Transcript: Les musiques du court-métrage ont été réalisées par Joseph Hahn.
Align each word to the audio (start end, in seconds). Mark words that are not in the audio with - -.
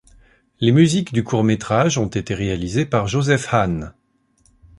Les 0.59 0.71
musiques 0.71 1.13
du 1.13 1.23
court-métrage 1.23 1.99
ont 1.99 2.07
été 2.07 2.33
réalisées 2.33 2.87
par 2.87 3.05
Joseph 3.07 3.53
Hahn. 3.53 3.93